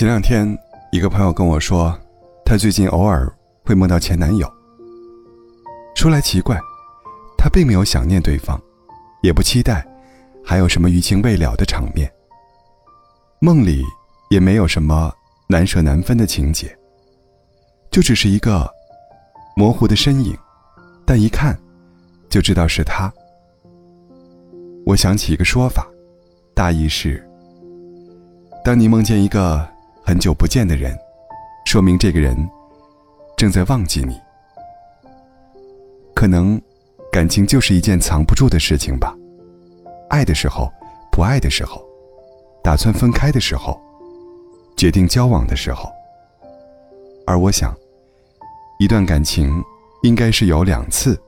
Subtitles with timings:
[0.00, 0.58] 前两天，
[0.92, 1.94] 一个朋友跟我说，
[2.42, 3.30] 他最近偶尔
[3.66, 4.50] 会梦到前男友。
[5.94, 6.58] 说来奇怪，
[7.36, 8.58] 他并没有想念对方，
[9.22, 9.86] 也不期待
[10.42, 12.10] 还有什么余情未了的场面。
[13.40, 13.84] 梦里
[14.30, 15.12] 也没有什么
[15.46, 16.74] 难舍难分的情节，
[17.90, 18.66] 就只是一个
[19.54, 20.34] 模糊的身影，
[21.04, 21.54] 但一看
[22.30, 23.12] 就知道是他。
[24.86, 25.86] 我想起一个说法，
[26.54, 27.22] 大意是：
[28.64, 29.68] 当你梦见一个。
[30.02, 30.96] 很久不见的人，
[31.64, 32.36] 说明这个人
[33.36, 34.20] 正在忘记你。
[36.14, 36.60] 可能
[37.12, 39.14] 感情就是一件藏不住的事情吧。
[40.08, 40.70] 爱的时候，
[41.12, 41.80] 不爱的时候，
[42.62, 43.80] 打算分开的时候，
[44.76, 45.88] 决定交往的时候。
[47.26, 47.74] 而我想，
[48.80, 49.62] 一段感情
[50.02, 51.20] 应该是有两次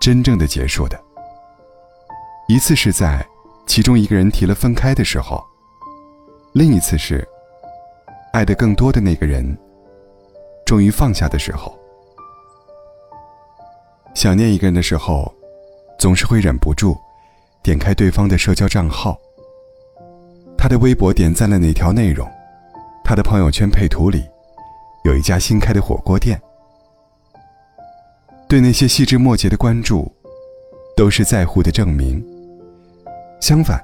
[0.00, 1.00] 真正的结束的。
[2.48, 3.24] 一次是在
[3.66, 5.40] 其中一个人提了分开的时候，
[6.52, 7.26] 另一次是。
[8.34, 9.56] 爱的更多的那个人，
[10.66, 11.72] 终于放下的时候，
[14.12, 15.32] 想念一个人的时候，
[16.00, 16.96] 总是会忍不住
[17.62, 19.16] 点开对方的社交账号。
[20.58, 22.28] 他的微博点赞了哪条内容？
[23.04, 24.24] 他的朋友圈配图里
[25.04, 26.42] 有一家新开的火锅店。
[28.48, 30.12] 对那些细枝末节的关注，
[30.96, 32.20] 都是在乎的证明。
[33.40, 33.80] 相反，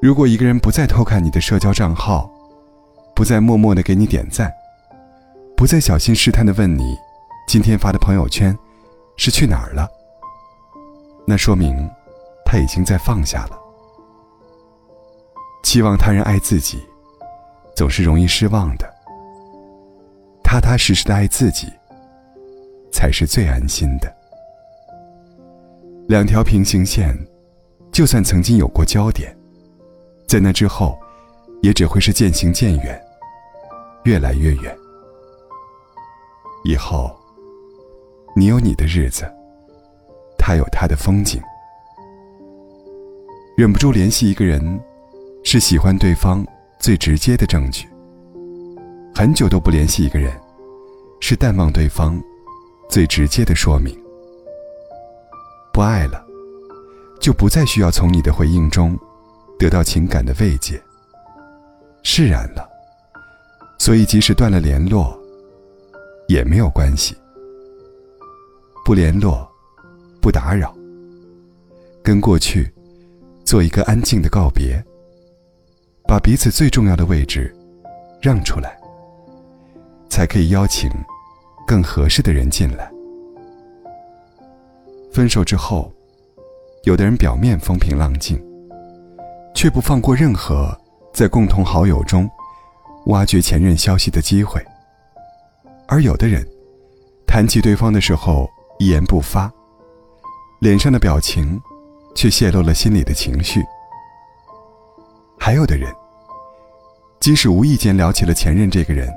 [0.00, 2.28] 如果一个人不再偷看你的社交账号，
[3.14, 4.52] 不再默默的给你点赞，
[5.56, 6.96] 不再小心试探的问你，
[7.46, 8.56] 今天发的朋友圈
[9.16, 9.88] 是去哪儿了？
[11.26, 11.88] 那说明
[12.44, 13.58] 他已经在放下了。
[15.62, 16.82] 期望他人爱自己，
[17.76, 18.92] 总是容易失望的。
[20.42, 21.68] 踏踏实实的爱自己，
[22.90, 24.12] 才是最安心的。
[26.08, 27.16] 两条平行线，
[27.92, 29.36] 就算曾经有过交点，
[30.26, 30.98] 在那之后。
[31.62, 33.00] 也只会是渐行渐远，
[34.04, 34.76] 越来越远。
[36.64, 37.16] 以后，
[38.36, 39.24] 你有你的日子，
[40.36, 41.40] 他有他的风景。
[43.56, 44.80] 忍不住联系一个人，
[45.44, 46.44] 是喜欢对方
[46.80, 47.88] 最直接的证据。
[49.14, 50.32] 很久都不联系一个人，
[51.20, 52.20] 是淡忘对方
[52.88, 53.96] 最直接的说明。
[55.72, 56.26] 不爱了，
[57.20, 58.98] 就不再需要从你的回应中
[59.58, 60.82] 得到情感的慰藉。
[62.02, 62.68] 释然了，
[63.78, 65.18] 所以即使断了联络，
[66.28, 67.16] 也没有关系。
[68.84, 69.48] 不联络，
[70.20, 70.74] 不打扰，
[72.02, 72.72] 跟过去
[73.44, 74.82] 做一个安静的告别，
[76.04, 77.54] 把彼此最重要的位置
[78.20, 78.76] 让出来，
[80.08, 80.90] 才可以邀请
[81.66, 82.90] 更合适的人进来。
[85.12, 85.92] 分手之后，
[86.82, 88.42] 有的人表面风平浪静，
[89.54, 90.76] 却不放过任何。
[91.12, 92.28] 在共同好友中，
[93.06, 94.64] 挖掘前任消息的机会。
[95.86, 96.46] 而有的人，
[97.26, 99.52] 谈起对方的时候一言不发，
[100.60, 101.60] 脸上的表情，
[102.14, 103.62] 却泄露了心里的情绪。
[105.38, 105.92] 还有的人，
[107.20, 109.12] 即使无意间聊起了前任这个人，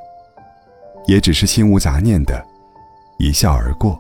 [1.08, 2.46] 也只是心无杂念的
[3.20, 3.98] 一笑而过。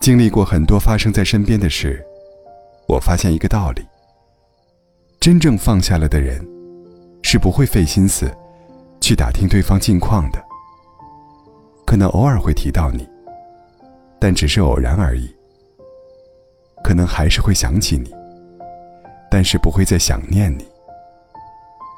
[0.00, 2.04] 经历过很多发生在身边的事，
[2.86, 3.82] 我发现一个道理。
[5.24, 6.46] 真正放下了的人，
[7.22, 8.30] 是不会费心思
[9.00, 10.38] 去打听对方近况的。
[11.86, 13.08] 可能偶尔会提到你，
[14.20, 15.34] 但只是偶然而已。
[16.82, 18.14] 可能还是会想起你，
[19.30, 20.68] 但是不会再想念你。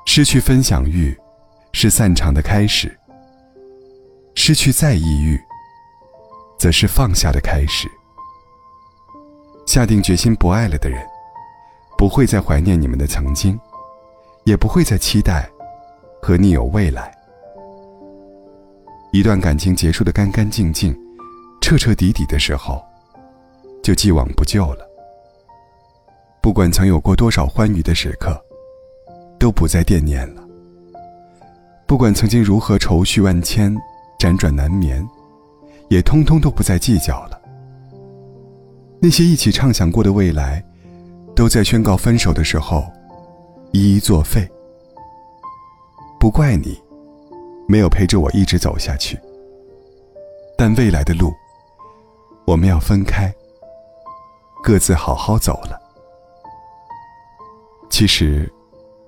[0.06, 1.12] 失去分享欲，
[1.72, 2.88] 是散场的开始；
[4.36, 5.36] 失去在意欲，
[6.60, 7.88] 则是放下的开始。
[9.66, 11.04] 下定决心不爱了的人。
[11.96, 13.58] 不会再怀念你们的曾经，
[14.44, 15.48] 也不会再期待
[16.20, 17.10] 和你有未来。
[19.12, 20.94] 一段感情结束的干干净净、
[21.62, 22.84] 彻彻底底的时候，
[23.82, 24.86] 就既往不咎了。
[26.42, 28.38] 不管曾有过多少欢愉的时刻，
[29.38, 30.46] 都不再惦念了。
[31.86, 33.74] 不管曾经如何愁绪万千、
[34.18, 35.04] 辗转难眠，
[35.88, 37.40] 也通通都不再计较了。
[39.00, 40.62] 那些一起畅想过的未来。
[41.36, 42.90] 都在宣告分手的时候，
[43.70, 44.50] 一一作废。
[46.18, 46.82] 不怪你，
[47.68, 49.20] 没有陪着我一直走下去。
[50.56, 51.30] 但未来的路，
[52.46, 53.30] 我们要分开，
[54.62, 55.78] 各自好好走了。
[57.90, 58.50] 其实，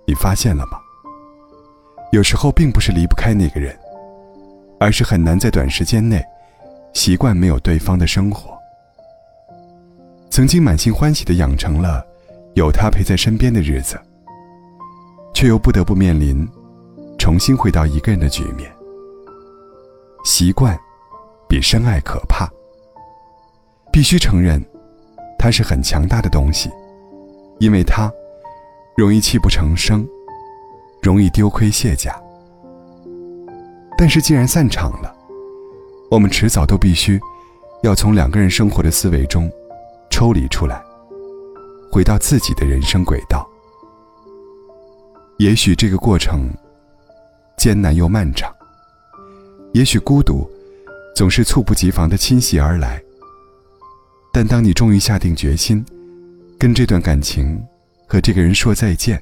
[0.06, 0.78] 你发现了吗？
[2.12, 3.74] 有时候并不是离不开那个人，
[4.78, 6.22] 而是很难在短时间内
[6.92, 8.50] 习惯没有对方的生活。
[10.28, 12.06] 曾经满心欢喜的养成了。
[12.58, 13.98] 有他陪在身边的日子，
[15.32, 16.46] 却又不得不面临
[17.16, 18.70] 重新回到一个人的局面。
[20.24, 20.78] 习惯
[21.48, 22.48] 比深爱可怕。
[23.90, 24.62] 必须承认，
[25.38, 26.70] 它是很强大的东西，
[27.58, 28.12] 因为它
[28.96, 30.06] 容易泣不成声，
[31.00, 32.14] 容易丢盔卸甲。
[33.96, 35.12] 但是既然散场了，
[36.10, 37.18] 我们迟早都必须
[37.82, 39.50] 要从两个人生活的思维中
[40.10, 40.80] 抽离出来，
[41.90, 43.48] 回到自己的人生轨道。
[45.38, 46.50] 也许这个过程
[47.56, 48.54] 艰难又漫长，
[49.72, 50.48] 也许孤独
[51.14, 53.00] 总是猝不及防的侵袭而来。
[54.32, 55.84] 但当你终于下定决心，
[56.58, 57.60] 跟这段感情
[58.06, 59.20] 和这个人说再见，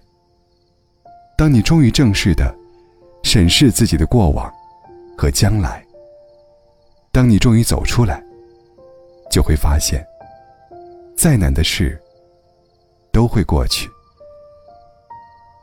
[1.37, 2.55] 当你终于正式的
[3.23, 4.53] 审视自己的过往
[5.17, 5.85] 和将来，
[7.13, 8.23] 当你终于走出来，
[9.31, 10.05] 就会发现，
[11.17, 11.99] 再难的事
[13.17, 13.91] 都会过去，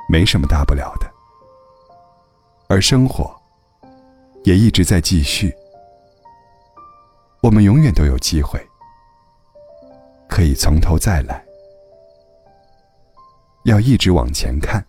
[0.09, 1.07] 没什么大不了的，
[2.67, 3.31] 而生活
[4.43, 5.55] 也一直在继续，
[7.43, 8.59] 我们永远都有机会。
[10.27, 11.45] 可以从头再来，
[13.65, 14.83] 要一直往前看，